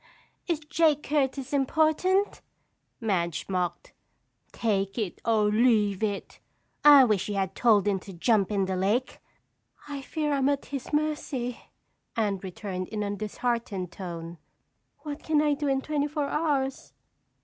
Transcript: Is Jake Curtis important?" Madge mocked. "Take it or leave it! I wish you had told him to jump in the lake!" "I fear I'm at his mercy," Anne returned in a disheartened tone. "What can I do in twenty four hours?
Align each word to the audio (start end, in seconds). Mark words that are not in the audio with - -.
Is 0.47 0.61
Jake 0.61 1.03
Curtis 1.03 1.53
important?" 1.53 2.41
Madge 2.99 3.45
mocked. 3.47 3.93
"Take 4.51 4.97
it 4.97 5.21
or 5.23 5.43
leave 5.43 6.01
it! 6.01 6.39
I 6.83 7.03
wish 7.03 7.29
you 7.29 7.35
had 7.35 7.53
told 7.53 7.87
him 7.87 7.99
to 7.99 8.11
jump 8.13 8.51
in 8.51 8.65
the 8.65 8.75
lake!" 8.75 9.19
"I 9.87 10.01
fear 10.01 10.33
I'm 10.33 10.49
at 10.49 10.65
his 10.65 10.91
mercy," 10.91 11.59
Anne 12.15 12.39
returned 12.39 12.87
in 12.87 13.03
a 13.03 13.15
disheartened 13.15 13.91
tone. 13.91 14.39
"What 15.01 15.21
can 15.21 15.39
I 15.39 15.53
do 15.53 15.67
in 15.67 15.81
twenty 15.81 16.07
four 16.07 16.25
hours? 16.29 16.93